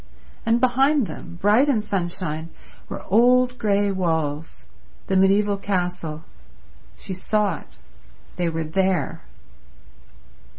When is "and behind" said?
0.47-1.05